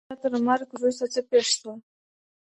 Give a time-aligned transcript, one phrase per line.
[0.03, 1.79] د نادر شاه تر مرګ وروسته څه پېښ سول؟